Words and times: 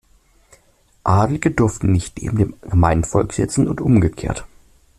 Adlige 1.03 1.51
durften 1.51 1.91
nicht 1.91 2.19
neben 2.23 2.37
dem 2.39 2.61
"gemeinen" 2.61 3.03
Volk 3.03 3.33
sitzen 3.33 3.67
und 3.67 3.81
umgekehrt. 3.81 4.47